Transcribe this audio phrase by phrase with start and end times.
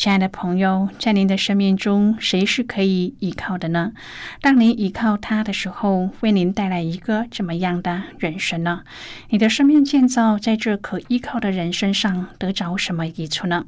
[0.00, 3.92] 亲爱的朋友，在您的生命中，谁是可以依靠的呢？
[4.40, 8.80] 当您依靠他的时候，为您带来一个怎么样的人生呢？
[9.28, 13.66] 你的生命建造在这可依靠的人身上，得着什么益处呢？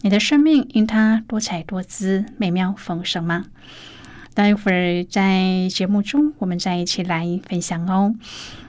[0.00, 3.44] 你的生命因他多彩多姿、美妙丰盛吗？
[4.34, 8.16] 待会儿在节目中，我们再一起来分享哦。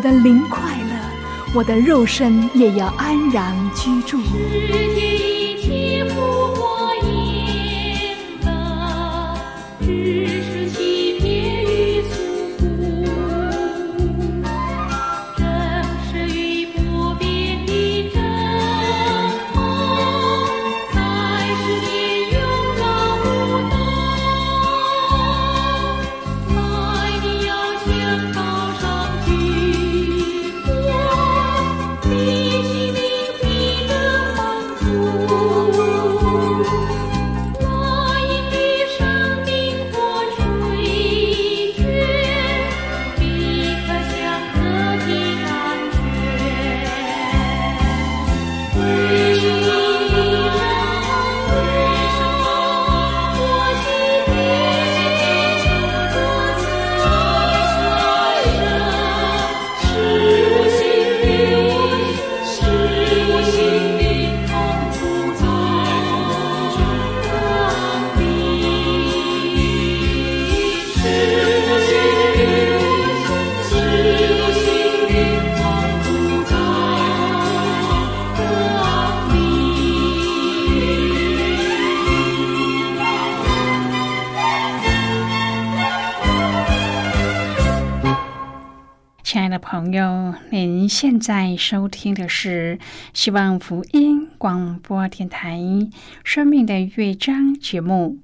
[0.00, 4.16] 我的灵快乐，我的肉身也要安然居住。
[90.90, 92.80] 现在收听的是
[93.14, 95.56] 希望福音广播电台
[96.24, 98.18] 《生命的乐章》节目。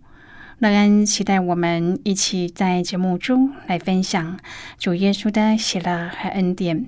[0.59, 4.37] 乐恩期待我们一起在节目中来分享
[4.81, 6.87] 主耶稣的喜乐和恩典。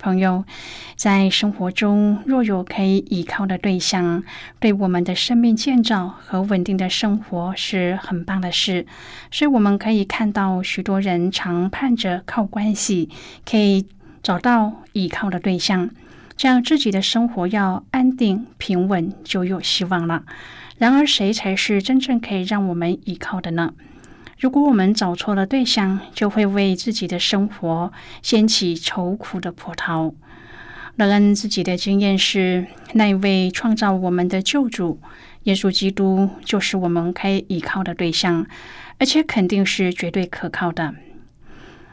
[0.00, 0.46] 朋友，
[0.96, 4.24] 在生活中若有可以依靠的对象，
[4.60, 8.86] 对我们的生命建造和稳定的生活是很棒的事。
[9.30, 13.10] 所以我们可以看到，许多人常盼着靠关系
[13.44, 13.86] 可以
[14.22, 15.90] 找到依靠的对象，
[16.36, 20.24] 这样自己的生活要安定平稳就有希望了。
[20.78, 23.74] 然而，谁才是真正可以让我们依靠的呢？
[24.38, 27.92] 如果我们找错了对象，就会为自己的生活
[28.22, 30.12] 掀起愁苦的波涛。
[30.96, 35.00] 乐恩自己的经验是，那位创造我们的救主
[35.44, 38.46] 耶稣基督，就是我们可以依靠的对象，
[38.98, 40.94] 而且肯定是绝对可靠的。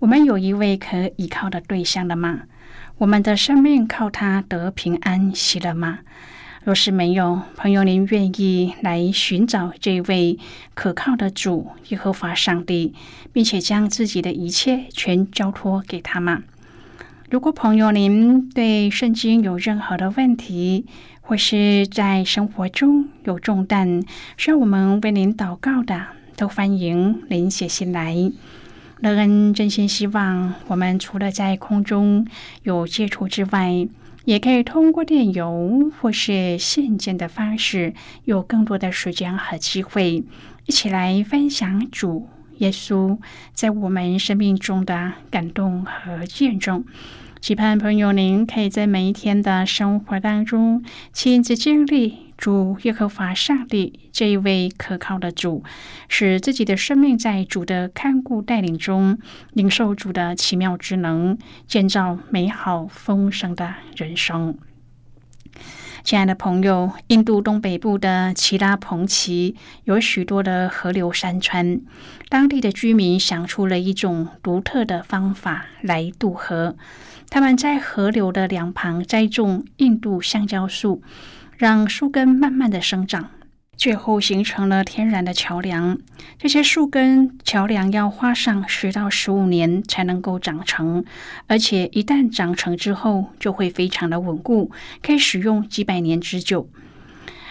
[0.00, 2.44] 我们有一位可依靠的对象了吗？
[2.96, 5.98] 我们的生命靠他得平安喜乐吗？
[6.64, 10.38] 若是没有朋友，您愿意来寻找这位
[10.72, 12.94] 可靠的主耶和华上帝，
[13.30, 16.44] 并且将自己的一切全交托给他吗？
[17.28, 20.86] 如果朋友您对圣经有任何的问题，
[21.20, 24.02] 或是在生活中有重担
[24.38, 26.06] 需要我们为您祷告的，
[26.36, 28.32] 都欢迎您写信来。
[29.00, 32.26] 乐恩真心希望，我们除了在空中
[32.64, 33.88] 有接触之外，
[34.26, 37.94] 也可以通过电邮或是信件的方式，
[38.24, 40.22] 有更多的时间和机会，
[40.66, 43.16] 一起来分享主耶稣
[43.54, 46.84] 在我们生命中的感动和见证。
[47.40, 52.29] 期盼朋友您可以在每一天的生活当中亲自经历。
[52.40, 55.62] 主耶和华上帝这一位可靠的主，
[56.08, 59.18] 使自己的生命在主的看顾带领中，
[59.52, 64.56] 领受主的奇妙之能，建造美好丰盛的人生。
[66.02, 69.54] 亲爱的朋友，印度东北部的奇拉蓬奇
[69.84, 71.82] 有许多的河流山川，
[72.30, 76.74] 当地的居民想出了一种独特的方法来渡河。
[77.28, 81.02] 他们在河流的两旁栽种印度香蕉树。
[81.60, 83.32] 让树根慢慢的生长，
[83.76, 85.98] 最后形成了天然的桥梁。
[86.38, 91.04] 这些树根桥梁要花上十到十五年才能够长成，
[91.48, 94.70] 而且一旦长成之后，就会非常的稳固，
[95.02, 96.70] 可以使用几百年之久。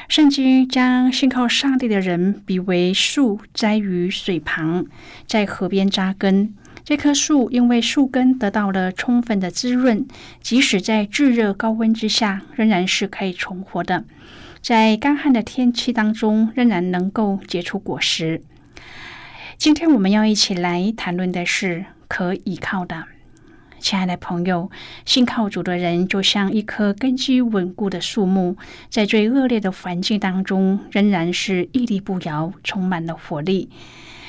[0.08, 4.88] 圣经将信靠上帝的人比为树栽于水旁，
[5.28, 6.56] 在河边扎根。
[6.90, 10.08] 这棵树因为树根得到了充分的滋润，
[10.42, 14.06] 即使在炙热高温之下，仍然是可以存活的；
[14.60, 18.42] 在干旱的天气当中，仍然能够结出果实。
[19.56, 23.04] 今天我们要一起来谈论的是可依靠的，
[23.78, 24.72] 亲爱的朋友，
[25.06, 28.58] 信靠主的人就像一棵根基稳固的树木，
[28.90, 33.70] 在最恶劣的环境当中，仍然是屹立不摇，充满了活力。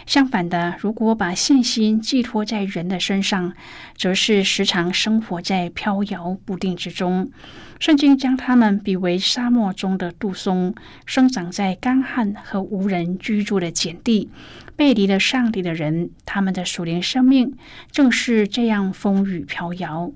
[0.06, 3.52] 相反的，如果把信心寄托在人的身上，
[3.96, 7.30] 则是时常生活在飘摇不定之中。
[7.78, 10.74] 圣经将他们比为沙漠中的杜松，
[11.06, 14.30] 生长在干旱和无人居住的碱地。
[14.76, 17.56] 背离了上帝的人，他们的属灵生命
[17.90, 20.10] 正是这样风雨飘摇。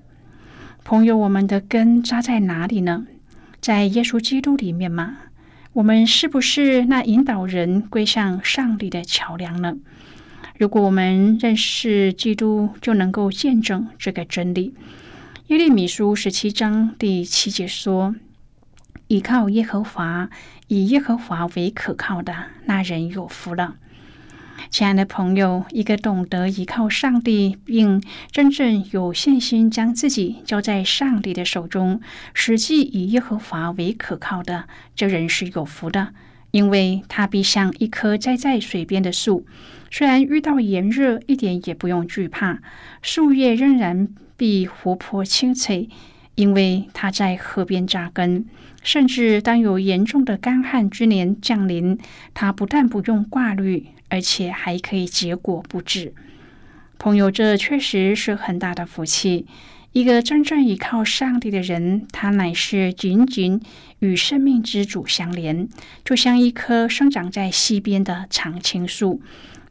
[0.83, 3.05] 朋友，我们的根扎在哪里呢？
[3.59, 5.17] 在耶稣基督里面吗？
[5.75, 9.75] 我们是不是那引导人归向上帝的桥梁呢？
[10.57, 14.73] 如果我们认识基督，就能够见证这个真理。
[15.47, 18.15] 耶利米书十七章第七节说
[19.09, 20.29] ：“依靠耶和华，
[20.69, 22.33] 以耶和华为可靠的
[22.67, 23.75] 那人有福了。”
[24.69, 32.01] 亲爱的朋友，一个懂得依靠上帝，并真正有信心将自己交在上帝的手中，
[32.33, 36.09] 实际以耶和华为可靠的，这人是有福的，
[36.51, 39.45] 因为他必像一棵栽在水边的树，
[39.89, 42.59] 虽然遇到炎热，一点也不用惧怕，
[43.01, 45.87] 树叶仍然必活泼青翠，
[46.35, 48.45] 因为它在河边扎根。
[48.83, 51.97] 甚至当有严重的干旱之年降临，
[52.35, 53.87] 它不但不用挂虑。
[54.07, 56.13] 而且还可以结果不止。
[56.99, 59.47] 朋友，这确实是很大的福气。
[59.93, 63.59] 一个真正依靠上帝的人，他乃是紧紧
[63.99, 65.67] 与生命之主相连，
[66.05, 69.21] 就像一棵生长在溪边的常青树。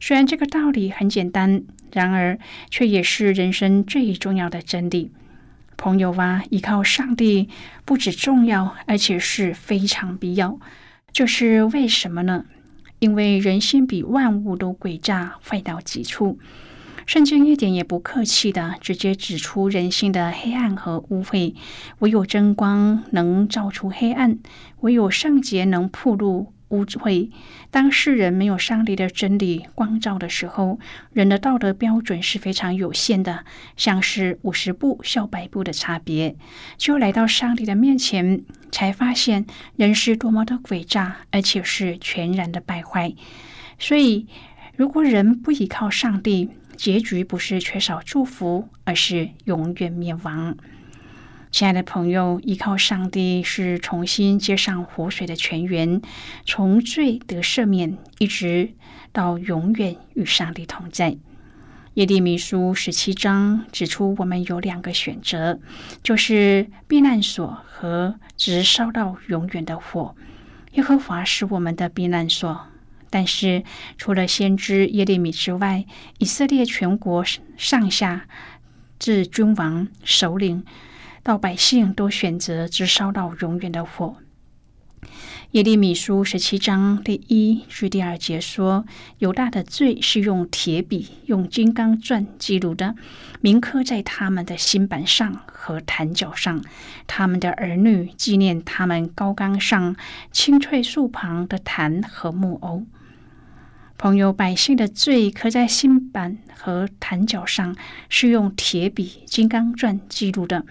[0.01, 2.37] 虽然这个道理很简单，然而
[2.69, 5.11] 却也是人生最重要的真理。
[5.77, 7.49] 朋友啊，依靠上帝
[7.85, 10.59] 不止重要，而且是非常必要。
[11.11, 12.45] 这是为什么呢？
[12.99, 16.39] 因为人心比万物都诡诈，坏到极处。
[17.05, 21.53] 圣经一点也不客气的直接指出人性的黑暗和污秽。
[21.99, 24.39] 唯有真光能照出黑暗，
[24.79, 27.29] 唯有圣洁能铺路污秽。
[27.71, 30.79] 当世人没有上帝的真理光照的时候，
[31.13, 33.45] 人的道德标准是非常有限的，
[33.77, 36.35] 像是五十步笑百步的差别。
[36.77, 43.13] 就来到上帝的面前，才发现人是多么的诡诈，而且是全然的败坏。
[43.79, 44.27] 所以，
[44.75, 50.57] 如果人不依靠上帝，结局不是缺少祝福，而是永远灭亡。
[51.55, 56.01] 亲爱的朋友，依靠上帝是重新接上活水的泉源，
[56.45, 58.73] 从罪得赦免，一直
[59.13, 61.15] 到永远与上帝同在。
[61.93, 65.57] 耶利米书十七章指出，我们有两个选择，
[66.03, 70.13] 就是避难所和直烧到永远的火。
[70.73, 72.67] 耶和华是我们的避难所。
[73.09, 73.63] 但是，
[73.97, 75.85] 除了先知耶利米之外，
[76.17, 77.23] 以色列全国
[77.55, 78.27] 上下
[78.99, 80.65] 至君王、首领
[81.25, 84.17] 到百姓，都选择只烧到永远的火。
[85.53, 88.85] 耶利米书十七章第一至第二节说
[89.17, 92.93] ：“犹大的罪是用铁笔、用金刚钻记录的，
[93.41, 96.63] 铭刻在他们的心板上和坛角上。
[97.07, 99.95] 他们的儿女纪念他们高岗上
[100.31, 102.85] 青翠树旁的坛和木偶。”
[103.97, 107.75] 朋友，百姓的罪刻在心板和坛角上，
[108.09, 110.65] 是用铁笔、金刚钻记录的。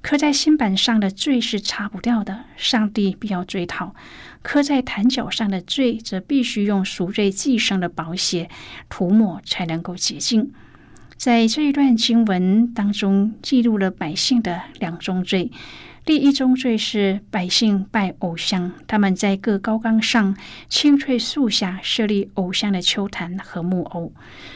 [0.00, 3.94] 刻在心板上的罪是擦不掉的，上帝必要追讨；
[4.42, 8.48] 刻在坛角上的罪，则必须用赎罪寄生的宝血
[8.88, 10.52] 涂抹，才能够洁净。
[11.16, 15.50] 在这一段经文当中，记录了百姓的两宗罪。
[16.04, 20.34] 第一宗罪是百姓拜偶像，他们在各高岗上、
[20.66, 24.12] 青翠树下设立偶像的秋坛和木偶，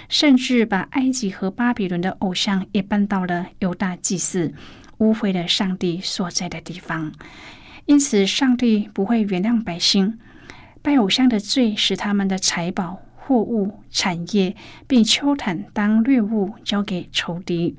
[0.09, 4.55] 甚至把埃及和巴比伦的偶像也搬到了犹大祭祀，
[5.03, 7.13] 污秽了上帝所在的地方。
[7.87, 10.19] 因此，上帝不会原谅百姓
[10.81, 14.55] 拜偶像的罪，使他们的财宝、货物、产业，
[14.87, 17.77] 并秋坦当掠物交给仇敌，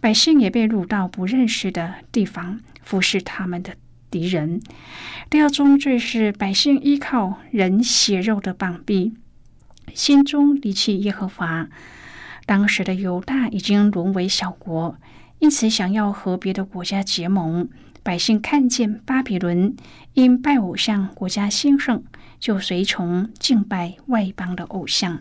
[0.00, 2.60] 百姓也被掳到不认识的地方。
[2.84, 3.76] 服侍他们的
[4.10, 4.60] 敌人。
[5.30, 9.14] 第二宗罪是百姓依靠人血肉的绑臂，
[9.94, 11.68] 心中离弃耶和华。
[12.44, 14.98] 当时的犹大已经沦为小国，
[15.42, 17.68] 因此想要和别的国家结盟。
[18.04, 19.74] 百姓看见巴比伦
[20.14, 22.04] 因拜偶像国家兴盛，
[22.38, 25.20] 就随从敬拜外邦的偶像。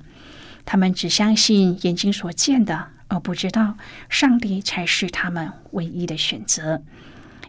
[0.63, 3.77] 他们只相信眼睛所见的，而不知道
[4.09, 6.83] 上帝才是他们唯一的选择。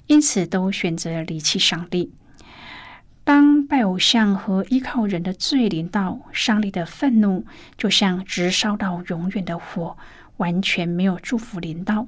[0.07, 2.11] 因此，都选择离弃上帝。
[3.23, 7.45] 当拜偶像和依靠人的罪临到，上帝的愤怒
[7.77, 9.99] 就像直烧到永远的火，
[10.39, 12.07] 完全没有祝福临到。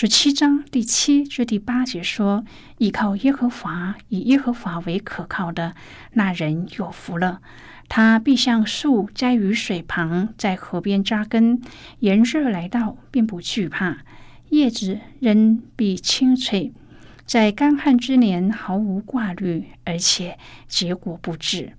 [0.00, 2.44] 十七章第七至第八节说
[2.78, 5.74] ：“依靠耶和华，以耶和华为可靠的
[6.12, 7.40] 那人有福了。
[7.88, 11.60] 他必像树栽于水旁，在河边扎根。
[11.98, 14.04] 炎热来到，并不惧怕，
[14.50, 16.72] 叶子仍必青翠。”
[17.26, 20.38] 在干旱之年毫无挂虑，而且
[20.68, 21.72] 结果不止。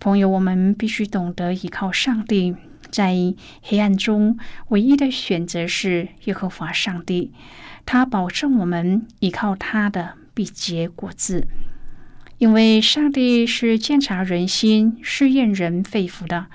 [0.00, 2.56] 朋友，我们必须懂得依靠上帝。
[2.96, 3.14] 在
[3.60, 4.38] 黑暗中，
[4.68, 7.30] 唯一的选择是耶和华上帝。
[7.84, 11.46] 他保证我们依靠他的必结果子，
[12.38, 16.46] 因为上帝是监察人心、试验人肺腑的，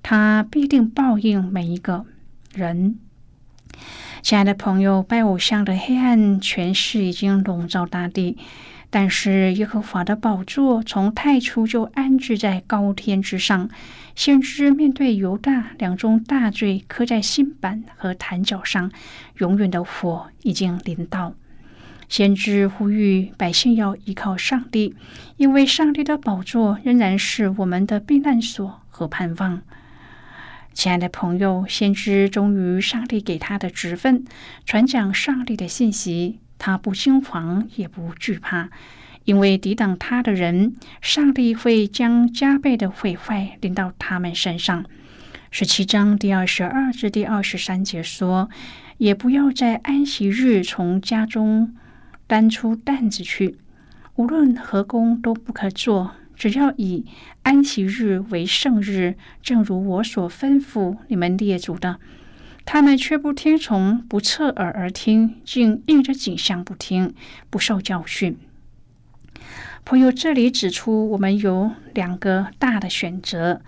[0.00, 2.06] 他必定报应每一个
[2.54, 2.96] 人。
[4.22, 8.38] 亲爱的朋友，拜偶像的黑暗权势已经笼罩大地，
[8.90, 13.70] 但是耶和华的宝座从太初就安置在高天之上。
[14.16, 18.90] 先知面对犹大两宗大罪刻在心板和坛角上，
[19.38, 21.34] 永远的火已经临到。
[22.08, 24.96] 先知呼吁百姓要依靠上帝，
[25.36, 29.62] 因为上帝的宝座仍然是我们的避难所和盼望。
[30.74, 34.24] 亲爱的朋友，先知忠于上帝给他的职分，
[34.66, 38.68] 传讲上帝的信息，他不惊惶也不惧怕，
[39.24, 44.84] 因为抵挡他的人，上帝会将加倍的毁坏临到他们身上。
[45.50, 48.50] 十七章第二十二至第二十三节说
[48.98, 51.74] ：“也不要在安息日从家中
[52.26, 53.56] 搬出担子去，
[54.16, 57.06] 无论何工都不可做，只要以
[57.42, 61.98] 安息日为圣日，正如我所吩咐你们列祖的。”
[62.72, 67.12] 他们却不听从，不侧耳而听，竟应着景象不听，
[67.50, 68.38] 不受教训。
[69.84, 73.60] 朋友这里指出，我们有两个大的选择：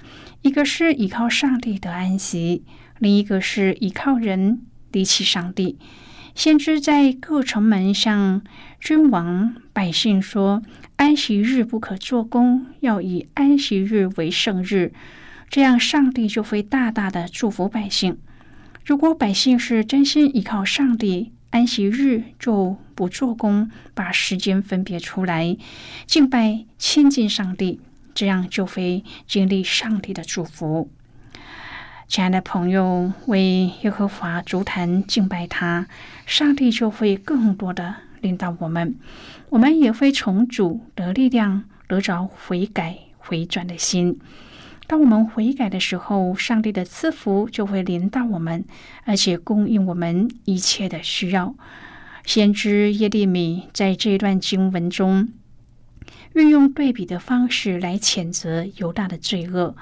[0.43, 2.63] 一个是依靠上帝的安息，
[3.01, 4.61] 另一个是依靠人
[4.93, 5.81] 离弃上帝。
[6.37, 8.43] 先知在各城门向
[8.79, 10.63] 君王、百姓说
[10.95, 14.93] ：“安息日不可做工，要以安息日为圣日，
[15.51, 18.17] 这样上帝就会大大的祝福百姓。
[18.85, 25.55] 如果百姓是真心依靠上帝。”安息日就不做工，把时间分别出来
[26.07, 27.79] 敬拜、亲近上帝，
[28.15, 30.91] 这样就会经历上帝的祝福。
[32.09, 35.87] 亲爱的朋友，为耶和华足坛敬拜他，
[36.25, 38.95] 上帝就会更多的领导我们，
[39.51, 44.19] 我们也会从主得力量，得着悔改、回转的心。
[44.93, 48.63] 当我们悔改的时候，上帝的赐福就会临到我们，
[49.07, 51.55] 而且供应我们一切的需要。
[52.27, 55.31] 先知耶利米在这段经文中，
[56.35, 59.75] 运用对比的方式来谴责犹大的罪恶。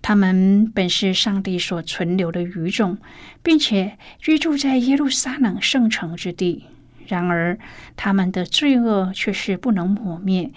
[0.00, 2.96] 他们本是上帝所存留的余种，
[3.42, 6.64] 并且居住在耶路撒冷圣城之地，
[7.06, 7.58] 然而
[7.98, 10.50] 他们的罪恶却是不能抹灭。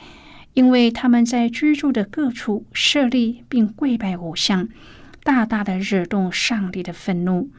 [0.54, 4.68] 因为他们在居住的各处设立并跪拜偶像，
[5.24, 7.50] 大大的惹动上帝的愤怒。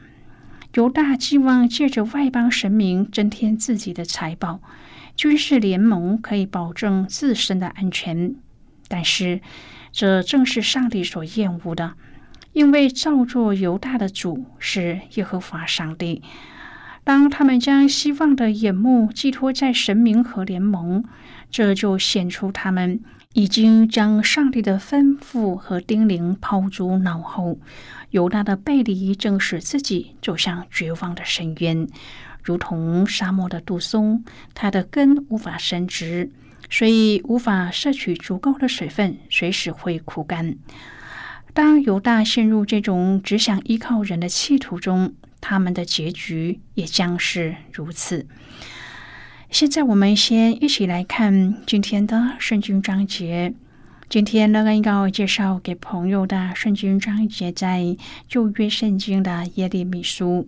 [0.75, 4.61] 犹大希望借着外邦神明增添自己的财宝，
[5.15, 8.35] 军事联盟可以保证自身的安全。
[8.87, 9.41] 但是，
[9.91, 11.93] 这正是上帝所厌恶的，
[12.51, 16.21] 因为造作犹大的主是耶和华上帝。
[17.03, 21.03] 当他们将希望的眼目寄托在神明和联盟。
[21.53, 22.99] 这就显出他们
[23.33, 27.59] 已经将上帝的吩咐和叮咛抛诸脑后。
[28.09, 31.87] 犹大的背离正使自己走向绝望的深渊，
[32.43, 36.31] 如同沙漠的杜松，它的根无法伸直，
[36.71, 40.55] 所以无法摄取足够的水分，随时会枯干。
[41.53, 48.25] 当犹大陷入这种只想依靠人的企图中，他们的结局也将是如此。
[49.53, 53.53] 现在我们先一起来看今天的圣经章节。
[54.09, 57.95] 今天乐恩要介绍给朋友的圣经章节在
[58.27, 60.47] 旧约圣经的耶利米书，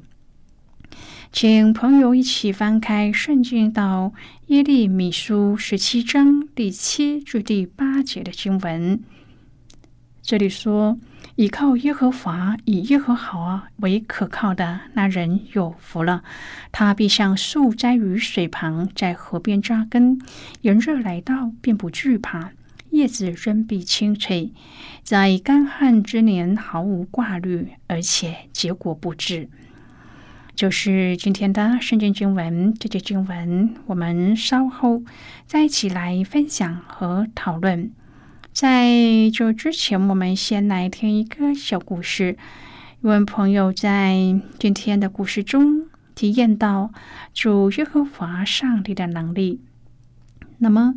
[1.31, 4.11] 请朋友一起翻开圣经到
[4.47, 8.99] 耶利米书十七章第七至第八节的经文。
[10.23, 10.97] 这里说。
[11.35, 16.23] 倚靠耶和华，以耶和华为可靠的那人有福了。
[16.71, 20.17] 他必像树栽于水旁，在河边扎根。
[20.61, 22.51] 炎热来到，便不惧怕；
[22.91, 24.53] 叶子仍必清脆。
[25.03, 29.49] 在干旱之年毫无挂虑，而且结果不至。
[30.55, 35.03] 就是今天的圣经经文，这节经文我们稍后
[35.45, 37.91] 再一起来分享和讨论。
[38.55, 38.87] 在
[39.33, 42.37] 这之前，我们先来听一个小故事。
[43.03, 46.89] 一位朋友在今天的故事中体验到
[47.33, 49.59] 主耶和华上帝的能力。
[50.59, 50.93] 那么，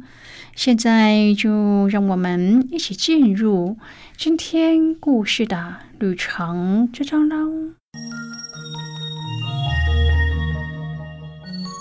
[0.55, 3.77] 现在就让我们一起进入
[4.17, 7.73] 今天故事的旅程之中喽。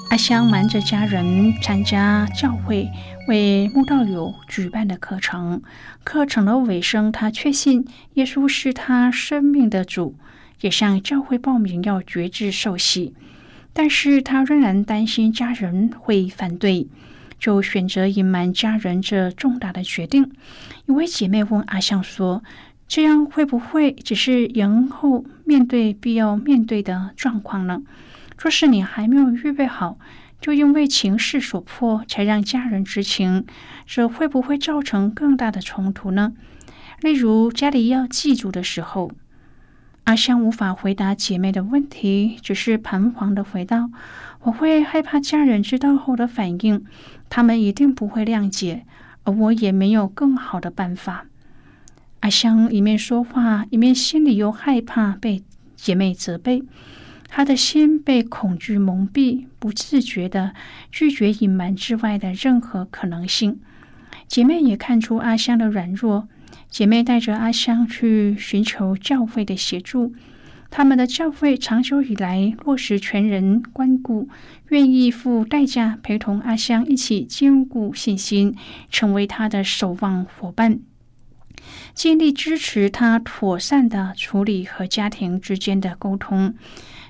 [0.10, 2.90] 阿香瞒着家人参加教会
[3.28, 5.62] 为慕道友举办的课程，
[6.06, 10.16] 课程的尾声，他确信耶稣是他生命的主，
[10.62, 13.14] 也向教会报名要绝志受洗。
[13.74, 16.88] 但是他仍然担心家人会反对，
[17.38, 20.32] 就选择隐瞒家人这重大的决定。
[20.86, 22.42] 一位姐妹问阿香说
[22.88, 27.82] ：“这样会不会只是延后面对必要面对的状况呢？”
[28.38, 29.98] 若是你还没有预备好，
[30.40, 33.46] 就因为情势所迫才让家人知情，
[33.86, 36.34] 这会不会造成更大的冲突呢？
[37.02, 39.12] 例如家里要祭祖的时候，
[40.04, 43.90] 阿香无法回答姐妹的问题，只是彷徨的回道
[44.44, 46.86] ：“我会害怕家人知道后的反应，
[47.30, 48.86] 他们一定不会谅解，
[49.24, 51.26] 而我也没有更好的办法。”
[52.22, 55.44] 阿香一面说话，一面心里又害怕被
[55.76, 56.64] 姐妹责备。
[57.28, 60.54] 他的心被恐惧蒙蔽，不自觉的
[60.92, 63.60] 拒绝隐瞒之外的任何可能性。
[64.28, 66.28] 姐妹也看出阿香的软弱，
[66.70, 70.14] 姐妹带着阿香去寻求教会的协助。
[70.70, 74.28] 他们的教会长久以来落实全人关顾，
[74.68, 78.54] 愿意付代价陪同阿香一起兼顾信心，
[78.90, 80.82] 成为他的守望伙伴，
[81.94, 86.54] 尽力支持他妥善的处理和家庭之间的沟通。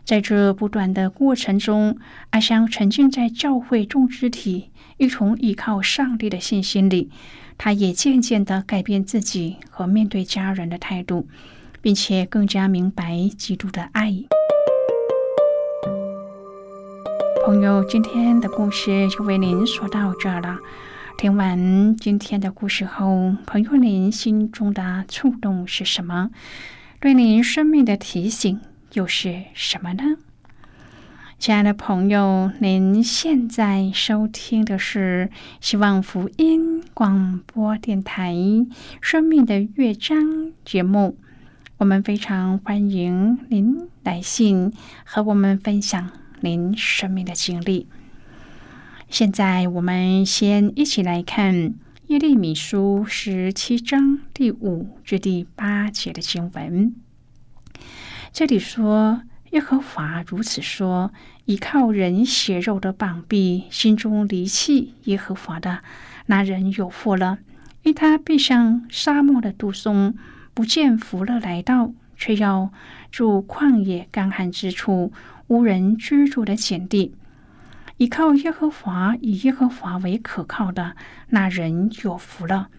[0.07, 1.97] 在这不断的过程中，
[2.29, 7.11] 阿香沉浸在教会众肢体一同依靠上帝的信心里，
[7.57, 11.27] 他也渐渐的改变自己和面对家人的态度。
[11.79, 14.13] 并且更加明白基督的爱。
[17.45, 20.57] 朋友，今天的故事就为您说到这了。
[21.17, 26.29] 听完今天的故事后，朋友您心中的触动是什么？
[26.99, 28.59] 对您生命的提醒
[28.93, 30.17] 又是什么呢？
[31.39, 35.29] 亲爱的朋友，您现在收听的是
[35.61, 38.33] 希望福音广播电台
[38.99, 40.17] 《生命的乐章》
[40.65, 41.17] 节目。
[41.77, 44.73] 我们非常欢迎您来信
[45.05, 46.09] 和我们分享
[46.41, 47.87] 您生命的经历。
[49.07, 51.53] 现在，我们先一起来看
[52.07, 56.95] 《耶利米书》十七章第五至第八节的经文。
[58.37, 61.11] 这里说：“耶和华如此说：
[61.45, 65.79] 依靠人血肉的膀臂，心中离弃耶和华的
[66.27, 67.39] 那人有福了，
[67.81, 70.13] 因他必像沙漠的杜松。”
[70.53, 72.71] 不见福乐来到，却要
[73.09, 75.11] 住旷野干旱之处，
[75.47, 77.15] 无人居住的险地。
[77.97, 80.95] 依靠耶和华，以耶和华为可靠的
[81.29, 82.69] 那人有福了。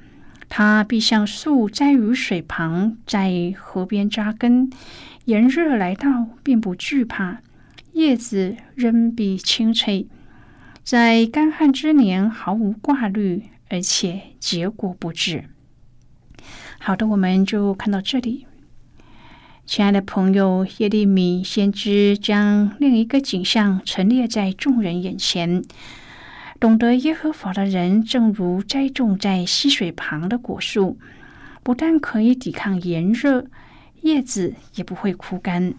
[0.49, 4.71] 它必像树栽于水旁，在河边扎根。
[5.27, 7.43] 炎热来到，并不惧怕；
[7.93, 10.09] 叶子仍必青翠。
[10.83, 15.45] 在干旱之年，毫无挂虑，而且结果不至。
[16.79, 18.47] 好的，我们就看到这里。
[19.67, 25.63] 亲爱的朋友，耶利米先知将另一个景象陈列在众人眼前。
[26.61, 30.99] 懂得耶和华的人，正如栽种在溪水旁的果树，
[31.63, 33.47] 不但可以抵抗炎热，
[34.03, 35.75] 叶子也不会枯干，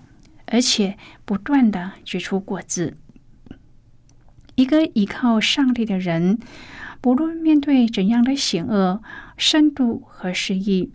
[0.45, 2.95] 而且不断的结出果子。
[4.55, 6.39] 一个依靠上帝的人。
[7.01, 9.01] 不论面对怎样的险恶、
[9.37, 10.91] 深度和失意，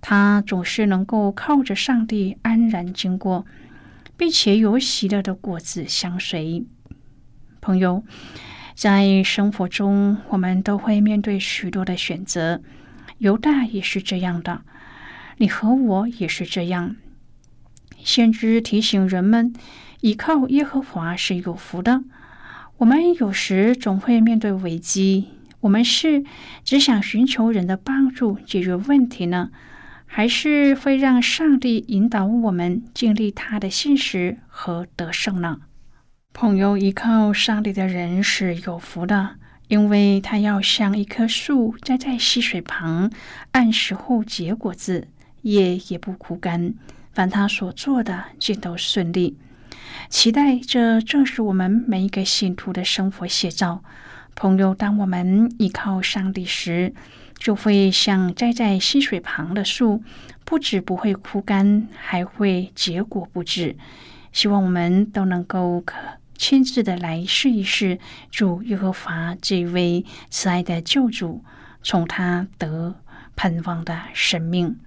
[0.00, 3.44] 他总是能够靠着上帝安然经过，
[4.16, 6.64] 并且有喜乐的果子相随。
[7.60, 8.04] 朋友，
[8.80, 12.62] 在生活中，我们都会面对许多的选择，
[13.18, 14.62] 犹大也是这样的，
[15.36, 16.96] 你和我也是这样。
[18.02, 19.52] 先知提醒人们，
[20.00, 22.02] 依靠耶和华是有福的。
[22.78, 25.28] 我们有时总会面对危机。
[25.60, 26.24] 我们是
[26.64, 29.50] 只想寻求人的帮助解决问题呢，
[30.06, 35.60] 还是会让上帝引导我们经历他的信实和得胜呢？
[36.40, 39.36] 朋友，依靠上帝的人是有福的，
[39.68, 43.10] 因为他要像一棵树栽在溪水旁，
[43.50, 45.06] 按时候结果子，
[45.42, 46.72] 叶也不枯干，
[47.12, 49.36] 凡他所做的尽都顺利。
[50.08, 53.84] 期待这正是我们每一个信徒的生活写照。
[54.34, 56.94] 朋友，当我们依靠上帝时，
[57.36, 60.02] 就会像栽在溪水旁的树，
[60.46, 63.76] 不止不会枯干，还会结果不止。
[64.32, 65.96] 希望我们都能够可
[66.40, 67.98] 亲自的来试一试
[68.30, 71.44] 主耶和华这位慈爱的救主，
[71.82, 72.96] 从他得
[73.36, 74.78] 盼望的生命。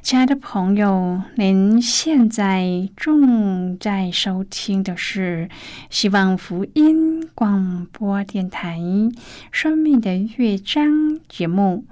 [0.00, 5.50] 亲爱的朋友，您现在正在收听的是
[5.90, 8.78] 希望福音广播电台
[9.52, 10.88] 《生命的乐章》
[11.28, 11.84] 节目。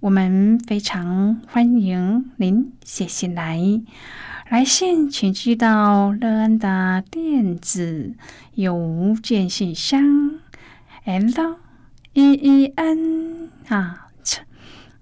[0.00, 3.60] 我们非常欢迎您写信来，
[4.48, 8.14] 来信请寄到乐安的电子
[8.54, 10.40] 邮件信箱
[11.04, 11.56] ：l
[12.12, 14.08] e e n 啊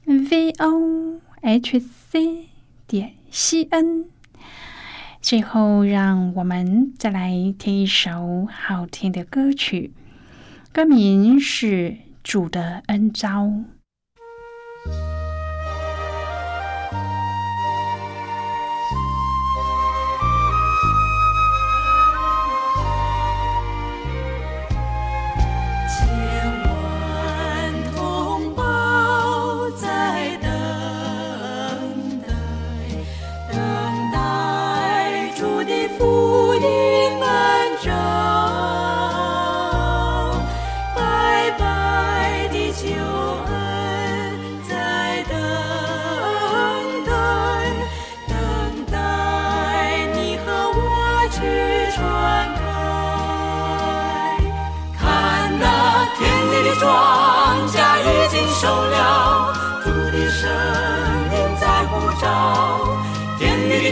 [0.07, 2.48] v o h c
[2.87, 4.05] 点 c n。
[5.20, 9.92] 最后，让我们再来听一首好听的歌曲，
[10.72, 11.66] 歌名是
[12.22, 13.46] 《主的恩招》。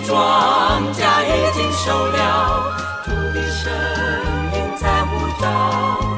[0.09, 2.16] 庄稼已经收了，
[3.05, 3.71] 土地声
[4.55, 6.18] 音在呼召。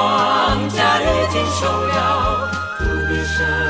[0.00, 3.69] 庄稼已经收了土地上